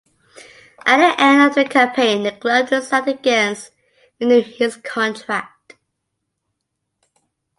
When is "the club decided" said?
2.23-3.19